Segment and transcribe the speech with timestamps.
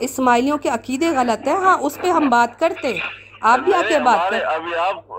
[0.00, 2.96] اسماعیلیوں کے عقیدے غلط ہیں۔ ہاں اس پہ ہم بات کرتے
[3.40, 5.12] آپ بھی آ کے بات کرتے ابھی آپ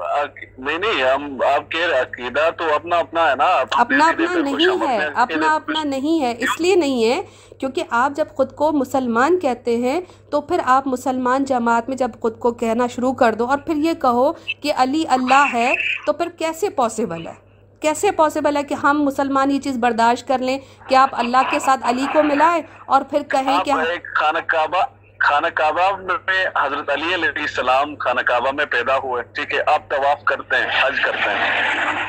[0.60, 4.98] نہیں نہیں ہم آپ کے عقیدہ تو اپنا اپنا ہے نا۔ اپنا اپنا نہیں ہے۔
[5.16, 7.22] اپنا اپنا نہیں ہے اس لیے نہیں ہے
[7.60, 10.00] کیونکہ آپ جب خود کو مسلمان کہتے ہیں
[10.30, 13.76] تو پھر آپ مسلمان جماعت میں جب خود کو کہنا شروع کر دو اور پھر
[13.76, 14.32] یہ کہو
[14.62, 15.72] کہ علی اللہ ہے
[16.06, 17.45] تو پھر کیسے پاسبل ہے؟
[17.82, 20.58] کیسے پاسبل ہے کہ ہم مسلمان یہ چیز برداشت کر لیں
[20.90, 23.74] کہ آپ اللہ کے ساتھ علی کو ملائیں اور پھر کہیں کہ
[24.16, 24.82] خانہ کعبہ
[25.20, 29.90] خانہ کعبہ میں حضرت علی علیہ السلام خانہ کعبہ میں پیدا ہوئے۔ ٹھیک ہے آپ
[29.90, 32.04] طواف کرتے ہیں حج کرتے ہیں۔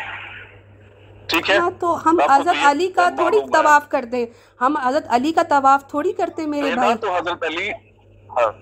[1.28, 4.24] ٹھیک ہے؟ ہاں تو ہم حضرت علی کا تھوڑی طواف کرتے
[4.60, 7.70] ہم حضرت علی کا طواف تھوڑی کرتے میرے بھائی۔ تو حضرت علی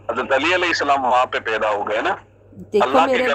[0.08, 2.14] حضرت علی علیہ السلام وہاں پہ پیدا ہو گئے نا۔
[2.72, 3.26] دیکھو میرے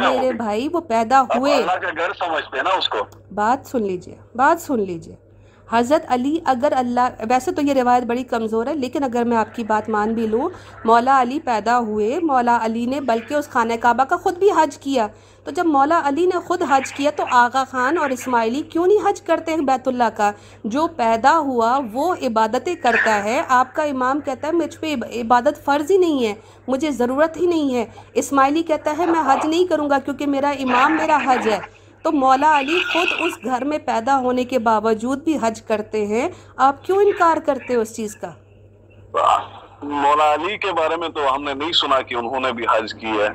[0.00, 2.98] میرے بھائی وہ پیدا ہوئے۔ اللہ کا گھر سمجھتے ہیں نا اس کو۔
[3.34, 5.29] بات سن لیجیے بات سن لیجیے۔
[5.72, 9.54] حضرت علی اگر اللہ، ویسے تو یہ روایت بڑی کمزور ہے، لیکن اگر میں آپ
[9.54, 10.48] کی بات مان بھی لوں،
[10.84, 14.78] مولا علی پیدا ہوئے، مولا علی نے بلکہ اس خانہ کعبہ کا خود بھی حج
[14.78, 15.06] کیا۔
[15.44, 19.08] تو جب مولا علی نے خود حج کیا تو آغا خان اور اسماعیلی کیوں نہیں
[19.08, 20.32] حج کرتے ہیں بیت اللہ کا؟
[20.64, 25.64] جو پیدا ہوا وہ عبادتیں کرتا ہے۔ آپ کا امام کہتا ہے، مجھ پہ عبادت
[25.64, 26.34] فرض ہی نہیں ہے،
[26.68, 30.50] مجھے ضرورت ہی نہیں ہے۔ اسماعیلی کہتا ہے، میں حج نہیں کروں گا کیونکہ میرا
[30.50, 35.24] امام میرا حج ہے۔ تو مولا علی خود اس گھر میں پیدا ہونے کے باوجود
[35.24, 38.30] بھی حج کرتے ہیں۔ آپ کیوں انکار کرتے اس چیز کا؟
[39.82, 42.94] مولا علی کے بارے میں تو ہم نے نہیں سنا کہ انہوں نے بھی حج
[42.94, 43.28] کی ہے۔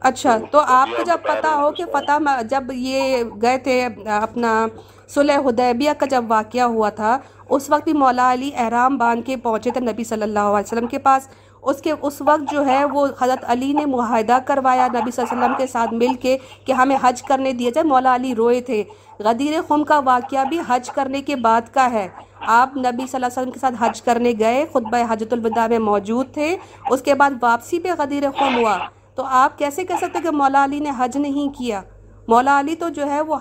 [0.00, 3.84] اچھا تو آپ کو جب پتا ہو کہ فتح جب یہ گئے تھے
[4.22, 4.66] اپنا
[5.08, 7.18] صلح حدیبیہ کا جب واقعہ ہوا تھا
[7.48, 10.86] اس وقت بھی مولا علی احرام باندھ کے پہنچے تھے نبی صلی اللہ علیہ وسلم
[10.86, 11.28] کے پاس۔
[11.64, 15.34] اس کے اس وقت جو ہے وہ حضرت علی نے معاہدہ کروایا نبی صلی اللہ
[15.34, 18.60] علیہ وسلم کے ساتھ مل کے کہ ہمیں حج کرنے دیا جائے۔ مولا علی روئے
[18.60, 18.84] تھے۔
[19.18, 22.08] غدیر خم کا واقعہ بھی حج کرنے کے بعد کا ہے۔
[22.40, 25.78] آپ نبی صلی اللہ علیہ وسلم کے ساتھ حج کرنے گئے، خطبہ حجت الوداع میں
[25.78, 26.56] موجود تھے۔
[26.90, 28.78] اس کے بعد واپسی پہ غدیر خم ہوا۔
[29.14, 31.82] تو آپ کیسے کہہ سکتے کہ مولا علی نے حج نہیں کیا؟
[32.28, 33.36] مولا علی تو جو ہے وہ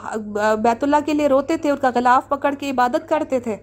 [0.59, 3.57] بیت اللہ کے لیے روتے تھے، ان کا غلاف پکڑ کے عبادت کرتے تھے۔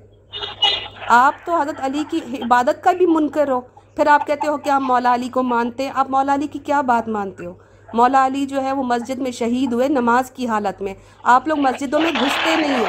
[1.08, 3.60] آپ تو حضرت علی کی عبادت کا بھی منکر ہو۔
[4.00, 6.58] پھر آپ کہتے ہو کہ آپ مولا علی کو مانتے ہیں، آپ مولا علی کی
[6.58, 7.52] کیا بات مانتے ہو؟
[7.94, 11.58] مولا علی جو ہے وہ مسجد میں شہید ہوئے نماز کی حالت میں۔ آپ لوگ
[11.58, 12.84] مسجدوں میں گھستے نہیں ہو۔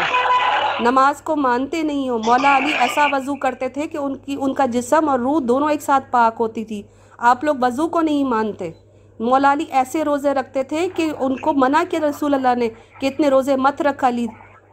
[0.79, 4.53] نماز کو مانتے نہیں ہو۔ مولا علی ایسا وضو کرتے تھے کہ ان کی، ان
[4.53, 6.83] کا جسم اور روح دونوں ایک ساتھ پاک ہوتی تھی۔
[7.17, 8.71] آپ لوگ وضو کو نہیں مانتے۔
[9.19, 13.05] مولا علی ایسے روزے رکھتے تھے کہ ان کو منع کیا رسول اللہ نے کہ
[13.05, 14.27] اتنے روزے مت رکھا لی۔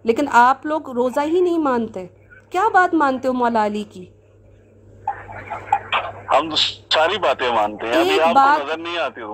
[0.04, 2.06] لیکن آپ لوگ روزہ ہی نہیں مانتے۔
[2.50, 4.04] کیا بات مانتے ہو مولا علی کی؟
[6.30, 6.48] ہم
[6.90, 8.70] ساری باتیں مانتے ہیں ایک بات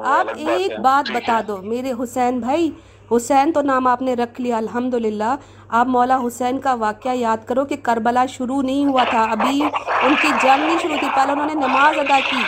[0.06, 2.70] آپ ایک بات بتا دو میرے حسین بھائی
[3.10, 5.34] حسین تو نام آپ نے رکھ لیا الحمدللہ۔
[5.68, 9.62] آپ مولا حسین کا واقعہ یاد کرو کہ کربلا شروع نہیں ہوا تھا ابھی
[10.02, 12.42] ان کی جنگ نہیں شروع تھی۔ پہلے انہوں نے نماز ادا کی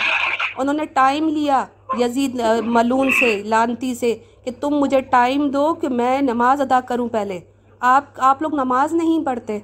[0.57, 1.63] انہوں نے ٹائم لیا
[1.99, 7.07] یزید ملون سے لانتی سے کہ تم مجھے ٹائم دو کہ میں نماز ادا کروں
[7.09, 7.39] پہلے۔
[7.81, 9.59] آپ آپ لوگ نماز نہیں پڑھتے۔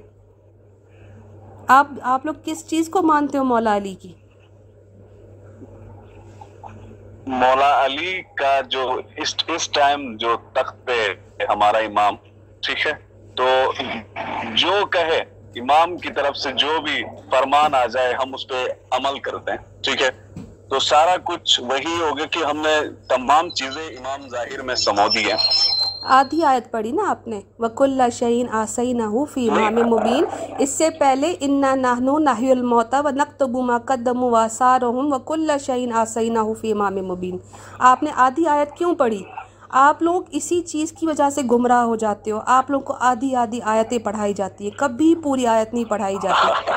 [1.67, 4.11] آپ آپ لوگ کس چیز کو مانتے ہو مولا علی کی؟
[7.27, 11.13] مولا علی کا جو اس اس ٹائم جو تخت پہ
[11.49, 12.15] ہمارا امام
[12.61, 12.91] ٹھیک ہے،
[13.35, 13.47] تو
[14.53, 15.19] جو کہے،
[15.55, 19.81] امام کی طرف سے جو بھی فرمان آ جائے، ہم اس پہ عمل کرتے ہیں،
[19.83, 20.09] ٹھیک ہے؟
[20.69, 22.75] تو سارا کچھ وہی ہوگا کہ ہم نے
[23.09, 25.37] تمام چیزیں امام ظاہر میں سمو دی ہیں۔
[26.03, 29.03] آدھی آیت پڑھی نا آپ نے؟ وکل شعین آسئی نہ
[29.33, 30.23] فی امام مبین
[30.59, 35.93] اس سے پہلے انا نہنو ناہی الموتا و نقتب ما قدم و سارہم وکل شعین
[35.93, 37.37] آسئی نہ فی امام مبین
[37.79, 39.23] آپ نے آدھی آیت کیوں پڑھی؟
[39.69, 43.35] آپ لوگ اسی چیز کی وجہ سے گمراہ ہو جاتے ہو۔ آپ لوگ کو آدھی
[43.35, 46.71] آدھی آیتیں پڑھائی جاتی ہیں۔ کبھی پوری آیت نہیں پڑھائی جاتی۔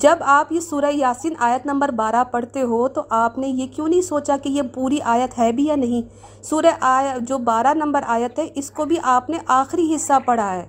[0.00, 3.88] جب آپ یہ سورہ یاسین آیت نمبر بارہ پڑھتے ہو تو آپ نے یہ کیوں
[3.88, 6.02] نہیں سوچا کہ یہ پوری آیت ہے بھی یا نہیں؟
[6.44, 10.52] سورہ آیت جو بارہ نمبر آیت ہے اس کو بھی آپ نے آخری حصہ پڑھا
[10.54, 10.66] ہے۔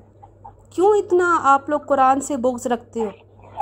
[0.75, 3.09] کیوں اتنا آپ لوگ قرآن سے بغض رکھتے ہو؟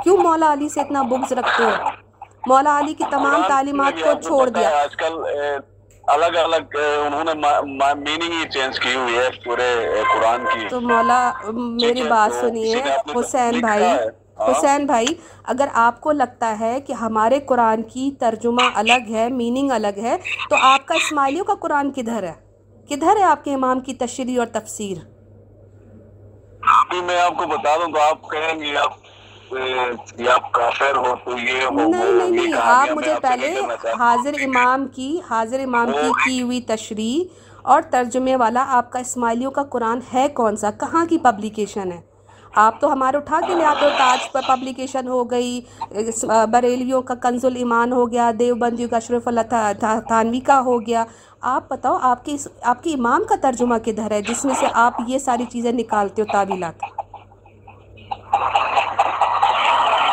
[0.02, 1.70] کیوں مولا علی سے اتنا بغض رکھتے ہو؟
[2.46, 5.12] مولا علی کی تمام تعلیمات کو چھوڑ دیا۔ آج کل
[6.04, 6.76] الگ الگ
[7.06, 9.70] انہوں نے میننگ ہی چینج کی ہوئی ہے پورے
[10.14, 12.82] قرآن کی۔ تو مولا میری بات سنیے
[13.16, 13.82] حسین بھائی
[14.38, 15.06] حسین بھائی
[15.44, 20.16] اگر آپ کو لگتا ہے کہ ہمارے قرآن کی ترجمہ الگ ہے میننگ الگ ہے
[20.50, 22.32] تو آپ کا اسماعیلیوں کا قرآن کدھر ہے؟
[22.90, 24.96] کدھر ہے آپ کے امام کی تشریح اور تفسیر؟
[27.04, 28.92] میں آپ کو بتا دوں تو آپ کہیں گے آپ
[29.52, 29.74] نہیں
[31.88, 33.54] نہیں نہیں آپ مجھے پہلے
[33.98, 39.50] حاضر امام کی حاضر امام کی کی ہوئی تشریح اور ترجمے والا آپ کا اسماعیلیوں
[39.50, 42.00] کا قرآن ہے کون سا؟ کہاں کی پبلیکیشن ہے؟
[42.54, 45.60] آپ تو ہمارے اٹھا کے لے آتے ہو تاج پر پبلیکیشن ہو گئی
[46.50, 49.72] بریلیوں کا کنز الایمان ہو گیا دیوبندیوں کا اشرف اللہ
[50.08, 51.04] تھانوی کا ہو گیا۔
[51.52, 55.00] آپ بتاؤ آپ کی آپ کے امام کا ترجمہ کدھر ہے؟ جس میں سے آپ
[55.06, 56.84] یہ ساری چیزیں نکالتے ہو تعویلات۔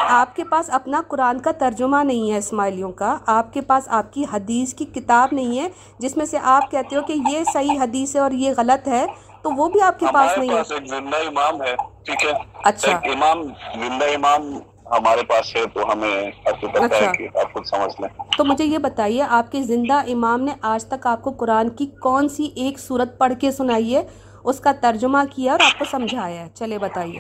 [0.09, 4.13] آپ کے پاس اپنا قرآن کا ترجمہ نہیں ہے اسماعیلیوں کا آپ کے پاس آپ
[4.13, 5.67] کی حدیث کی کتاب نہیں ہے
[5.99, 9.05] جس میں سے آپ کہتے ہو کہ یہ صحیح حدیث ہے اور یہ غلط ہے
[9.41, 11.75] تو وہ بھی آپ کے پاس نہیں ہے۔ ایک زندہ امام ہے۔
[12.06, 12.31] ٹھیک ہے؟
[12.63, 13.44] اچھا۔ امام
[13.74, 14.57] زندہ امام
[14.92, 16.31] ہمارے پاس ہے تو ہمیں
[16.74, 20.51] اچھا۔ کہ آپ خود سمجھ لیں۔ تو مجھے یہ بتائیے آپ کے زندہ امام نے
[20.62, 24.03] آج تک آپ کو قرآن کی کون سی ایک صورت پڑھ کے سنائی ہے
[24.44, 27.19] اس کا ترجمہ کیا اور آپ کو سمجھایا ہے؟ چلے بتائیے۔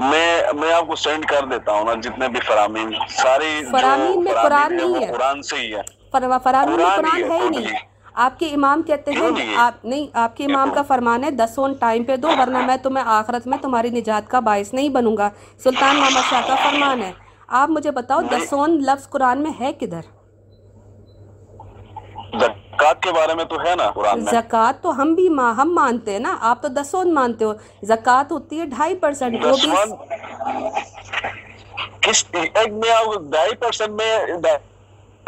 [0.00, 4.32] میں میں آپ کو سینڈ کر دیتا ہوں نا جتنے بھی فرامین ساری فرامین میں
[4.42, 5.80] قرآن نہیں ہے۔ قرآن سے ہی ہے
[6.12, 7.87] فر- فرامین میں قرآن ہے، ہی۔ نہیں۔
[8.18, 12.04] آپ کے امام کہتے ہیں؟ آپ نہیں آپ کے امام کا فرمان ہے دسون ٹائم
[12.04, 15.28] پہ دو ورنہ میں تمہیں آخرت میں تمہاری نجات کا باعث نہیں بنوں گا۔
[15.58, 17.12] سلطان محمد شاہ کا فرمان ہے۔
[17.48, 20.00] آپ مجھے بتاؤ دسون لفظ قرآن میں ہے کدھر؟
[22.40, 25.74] زکات کے بارے میں تو ہے نا قرآن میں۔ زکوٰۃ تو ہم بھی ما ہم
[25.74, 29.70] مانتے ہیں نا۔ آپ تو دسون مانتے ہو۔ زکوٰۃ ہوتی ہے ڈھائی پرسنٹ وہ بھی
[33.30, 34.10] ڈھائی پرسینٹ میں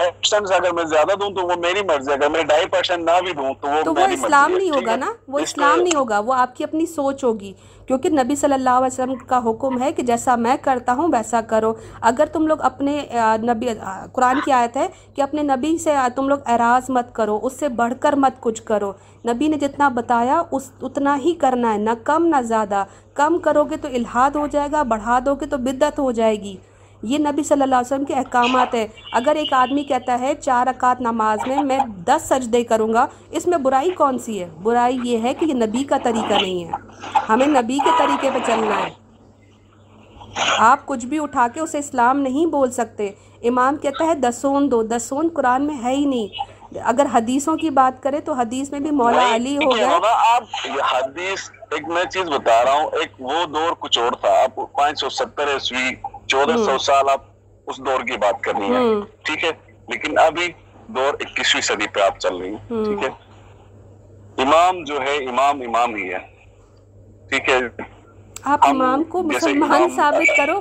[0.08, 3.32] پرسینٹ اگر میں زیادہ دوں تو وہ میری مرضی اگر میں ڈھائی پرسینٹ نہ بھی
[3.32, 6.34] دوں تو وہ تو وہ اسلام نہیں ہوگا؟ نا؟ وہ اس اسلام نہیں ہوگا۔ وہ
[6.34, 7.52] آپ کی اپنی سوچ ہوگی۔
[7.86, 11.40] کیونکہ نبی صلی اللہ علیہ وسلم کا حکم ہے کہ جیسا میں کرتا ہوں ویسا
[11.40, 13.06] کرو۔ اگر تم لوگ اپنے
[13.42, 13.68] نبی
[14.12, 17.68] قرآن کی آیت ہے کہ اپنے نبی سے تم لوگ اعراض مت کرو اس سے
[17.68, 18.92] بڑھ کر مت کچھ کرو۔
[19.26, 23.64] نبی نے جتنا بتایا اس اتنا ہی کرنا ہے نہ کم نہ زیادہ۔ کم کرو
[23.64, 26.56] گے تو الہاد ہو جائے گا بڑھا دو گے تو بدت ہو جائے گی۔
[27.02, 30.66] یہ نبی صلی اللہ علیہ وسلم کے احکامات ہے اگر ایک آدمی کہتا ہے چار
[30.66, 34.98] رکعت نماز میں میں دس سجدے کروں گا اس میں برائی کون سی ہے؟ برائی
[35.04, 36.70] یہ ہے کہ یہ نبی کا طریقہ نہیں ہے۔
[37.28, 38.90] ہمیں نبی کے طریقے پہ چلنا ہے۔
[40.58, 43.10] آپ کچھ بھی اٹھا کے اسے اسلام نہیں بول سکتے۔
[43.42, 46.26] امام کہتا ہے دسون دو دسون قرآن میں ہے ہی نہیں۔
[46.84, 50.82] اگر حدیثوں کی بات کرے تو حدیث میں بھی مولا علی ہو بابا، آپ یہ
[50.92, 55.00] حدیث ایک میں چیز بتا رہا ہوں ایک وہ دور کچھ اور تھا۔ آپ پانچ
[55.00, 55.90] سو ستر عیسوی
[56.30, 57.20] چودہ سو سال آپ
[57.66, 58.80] اس دور کی بات کرنی ہے۔
[59.22, 59.50] ٹھیک ہے؟
[59.88, 60.52] لیکن ابھی
[60.86, 63.08] دور اکیسویں صدی پہ آپ چل رہی ہیں۔ ٹھیک ہے؟
[64.42, 66.18] امام جو ہے امام امام ہی ہے۔
[67.28, 67.82] ٹھیک ہے؟
[68.44, 70.60] آپ امام کو مسلمان ثابت کرو۔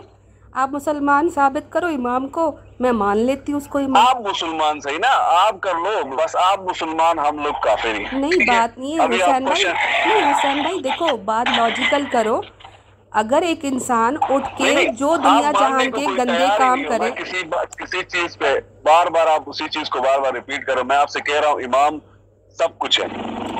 [0.53, 4.79] آپ مسلمان ثابت کرو امام کو میں مان لیتی ہوں اس کو امام۔ آپ مسلمان
[4.79, 5.07] صحیح نا؟
[5.47, 9.05] آپ کر لو بس آپ مسلمان ہم لوگ کافر ہی ہیں۔ نہیں؟ بات نہیں ہے
[9.05, 9.65] حسین بھائی۔
[10.31, 12.41] حسین بھائی دیکھو بات لاجیکل کرو۔
[13.13, 16.23] اگر ایک انسان اٹھ کے جو دنیا جہان کے گندے
[16.57, 17.11] کام۔ کرے
[17.77, 18.53] کسی چیز پہ
[18.83, 21.49] بار بار آپ اسی چیز کو بار بار ریپیٹ کرو میں آپ سے کہہ رہا
[21.49, 21.97] ہوں امام
[22.57, 23.05] سب کچھ ہے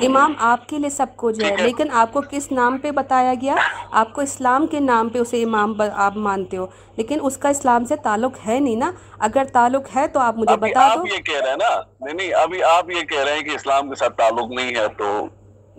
[0.06, 3.56] امام آپ کے لیے سب کچھ ہے۔ لیکن آپ کو کس نام پہ بتایا گیا
[3.94, 6.66] آپ کو اسلام کے نام پہ اسے امام آپ مانتے ہو
[6.98, 8.92] لیکن اس کا اسلام سے تعلق ہے نہیں نا
[9.22, 11.70] اگر تعلق ہے تو آپ مجھے بتا آپ دو یہ کہہ رہے ہیں نا
[12.00, 14.88] نہیں نہیں ابھی آپ یہ کہہ رہے ہیں کہ اسلام کے ساتھ تعلق نہیں ہے
[14.98, 15.10] تو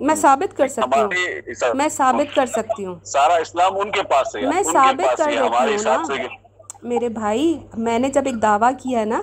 [0.01, 1.09] میں ثابت کر سکتی ہوں
[1.75, 5.39] میں ثابت کر سکتی ہوں۔ سارا اسلام ان کے پاس ہے میں ثابت کر دیتی
[5.39, 6.03] ہوں نا۔
[6.83, 9.21] میرے بھائی میں نے جب ایک دعویٰ کیا ہے نا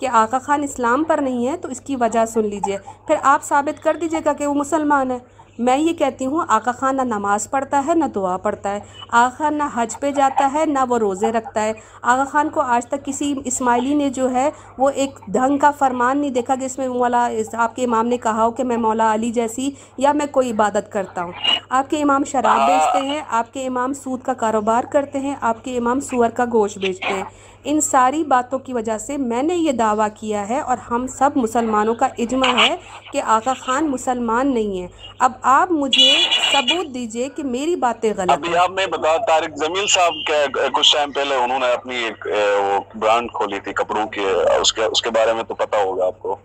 [0.00, 3.42] کہ آقا خان اسلام پر نہیں ہے تو اس کی وجہ سن لیجیے۔ پھر آپ
[3.42, 5.18] ثابت کر دیجیے گا کہ وہ مسلمان ہے۔
[5.58, 8.80] میں یہ کہتی ہوں، آقا خان نہ نماز پڑھتا ہے، نہ دعا پڑھتا ہے۔
[9.12, 12.60] آقا خان نہ حج پہ جاتا ہے، نہ وہ روزے رکھتا ہے۔ آقا خان کو
[12.60, 16.64] آج تک کسی اسماعیلی نے جو ہے، وہ ایک ڈھنگ کا فرمان نہیں دیکھا کہ
[16.64, 20.12] اس میں مولا، آپ کے امام نے کہا ہو کہ میں مولا علی جیسی یا
[20.12, 21.32] میں کوئی عبادت کرتا ہوں۔
[21.68, 25.64] آپ کے امام شراب بیچتے ہیں، آپ کے امام سود کا کاروبار کرتے ہیں، آپ
[25.64, 27.24] کے امام سور کا گوشت بیچتے ہیں۔
[27.64, 31.36] ان ساری باتوں کی وجہ سے میں نے یہ دعویٰ کیا ہے اور ہم سب
[31.36, 32.74] مسلمانوں کا اجماع ہے
[33.12, 34.86] کہ آقا خان مسلمان نہیں ہے
[35.18, 36.10] اب آپ مجھے
[36.52, 40.38] ثبوت دیجیے کہ میری باتیں غلط ابھی ہیں آپ میں بتا طارق زمیل صاحب کے
[40.72, 42.26] کچھ ٹائم پہلے انہوں نے اپنی ایک
[42.60, 44.24] وہ برانڈ کھولی تھی کپڑوں کی
[44.60, 46.36] اس کے اس کے بارے میں تو پتا ہوگا آپ کو۔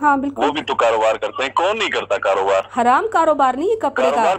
[0.00, 3.70] ہاں وہ بالکل بھی تو کاروبار کرتے ہیں۔ کون نہیں کرتا کاروبار؟ حرام کاروبار نہیں
[3.70, 4.34] ہے کپڑے کا۔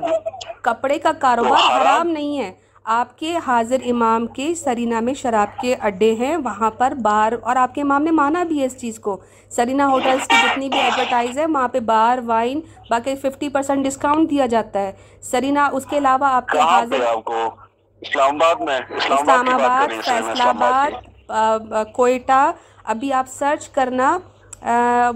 [0.62, 2.51] کپڑے کا کاروبار حرام نہیں ہے۔
[2.89, 7.55] آپ کے حاضر امام کے سرینا میں شراب کے اڈے ہیں وہاں پر بار اور
[7.55, 9.15] آپ کے امام نے مانا بھی ہے اس چیز کو۔
[9.51, 14.29] سرینا ہوٹلز کی جتنی بھی ایڈورٹائز ہے وہاں پہ بار وائن باقی ففٹی پرسینٹ ڈسکاؤنٹ
[14.29, 14.91] دیا جاتا ہے۔
[15.31, 17.01] سرینا اس کے علاوہ آپ کے حاضر
[18.01, 20.91] اسلام آباد میں اسلام آباد فیصلہ آباد
[21.96, 22.51] کوئٹہ۔
[22.86, 24.17] ابھی آپ سرچ کرنا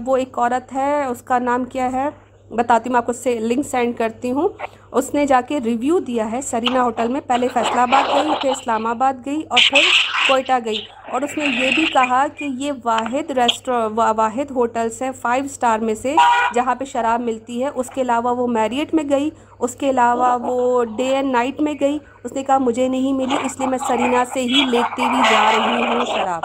[0.06, 2.08] وہ ایک عورت ہے اس کا نام کیا ہے؟
[2.56, 4.48] بتاتی ہوں، میں آپ کو سے لنک سینڈ کرتی ہوں۔
[4.92, 8.50] اس نے جا کے ریویو دیا ہے سرینا ہوٹل میں۔ پہلے فیصلہ آباد گئی، پھر
[8.50, 9.80] اسلام آباد گئی اور پھر
[10.28, 15.10] کوئٹہ گئی۔ اور اس نے یہ بھی کہا کہ یہ واحد ریسٹور واحد ہوٹلس ہے
[15.20, 16.16] فائیو سٹار میں سے،
[16.54, 20.38] جہاں پہ شراب ملتی ہے۔ اس کے علاوہ وہ میریٹ میں گئی، اس کے علاوہ
[20.40, 23.78] وہ ڈے اینڈ نائٹ میں گئی۔ اس نے کہا مجھے نہیں ملی، اس لیے میں
[23.88, 26.42] سرینا سے ہی لیتی ہوئی جا رہی ہوں، شراب۔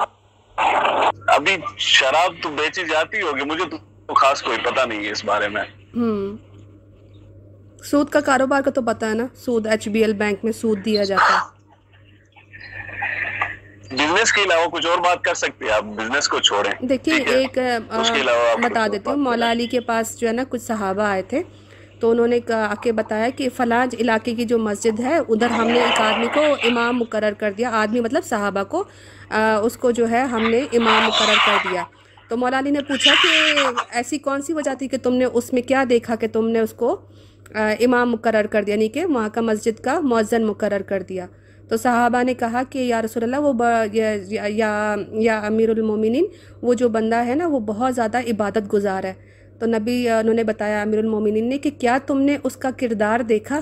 [1.27, 5.47] ابھی شراب تو بیچی جاتی ہوگی، مجھے تو خاص کوئی پتہ نہیں ہے اس بارے
[5.47, 5.63] میں۔
[5.95, 6.37] ہوں۔
[7.83, 10.85] سود کا کاروبار کا تو پتہ ہے نا سود ایچ بی ایل بینک میں سود
[10.85, 11.47] دیا جاتا ہے۔
[13.91, 16.71] بزنس کے علاوہ کچھ اور بات کر سکتے ہیں آپ۔ بزنس کو چھوڑیں۔
[17.19, 17.57] ہے؟ ایک
[18.63, 21.41] بتا دیتی ہوں۔ مولا علی کے پاس جو ہے نا کچھ صحابہ آئے تھے۔
[21.99, 25.67] تو انہوں نے آ کے بتایا کہ فلاں علاقے کی جو مسجد ہے ادھر ہم
[25.67, 28.83] نے ایک آدمی کو امام مقرر کر دیا۔ آدمی مطلب صحابہ کو
[29.63, 31.83] اس کو جو ہے ہم نے امام مقرر کر دیا۔
[32.29, 35.53] تو مولا علی نے پوچھا کہ ایسی کون سی وجہ تھی کہ تم نے اس
[35.53, 36.97] میں کیا دیکھا کہ تم نے اس کو
[37.55, 41.25] امام مقرر کر دیا یعنی کہ وہاں کا مسجد کا مؤذن مقرر کر دیا۔
[41.69, 43.53] تو صحابہ نے کہا کہ یا رسول اللہ، وہ
[43.93, 46.25] یا یا امیر المومنین،
[46.61, 49.13] وہ جو بندہ ہے نا، وہ بہت زیادہ عبادت گزار ہے۔
[49.59, 53.19] تو نبی انہوں نے بتایا امیر المومنین نے کہ کیا تم نے اس کا کردار
[53.19, 53.59] دیکھا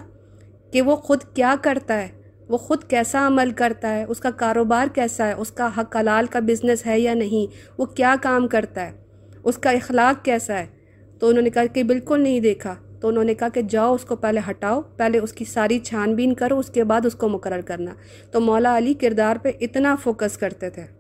[0.72, 2.08] کہ وہ خود کیا کرتا ہے؟
[2.48, 6.26] وہ خود کیسا عمل کرتا ہے، اس کا کاروبار کیسا ہے، اس کا حق حلال
[6.26, 8.92] کا بزنس ہے یا نہیں، وہ کیا کام کرتا ہے،
[9.44, 10.66] اس کا اخلاق کیسا ہے۔
[11.20, 14.06] تو انہوں نے کہا کہ بالکل نہیں دیکھا۔ تو انہوں نے کہا کہ جاؤ، اس
[14.06, 17.30] کو پہلے ہٹاؤ، پہلے اس کی ساری چھان بین کرو، اس کے بعد اس کو
[17.30, 17.92] مقرر کرنا۔
[18.32, 20.97] تو مولا علی کردار پہ اتنا فوکس کرتے تھے۔